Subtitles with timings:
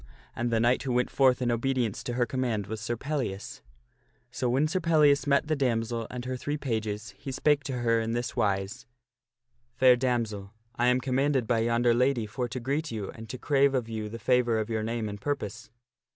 [0.35, 3.61] And the knight who went forth in obedience to her command was Sir Pellias.
[4.31, 8.01] So when Sir Pellias met the damsel and her three pages, he spake to her
[8.01, 8.85] sir Pellias * n *^ s wise:
[9.75, 13.29] "Fair damsel, I am commanded by yonder taiketh with lady for to greet you and
[13.29, 15.13] to crave of you the favor of your the damsel.
[15.13, 15.69] ^^^ purpose."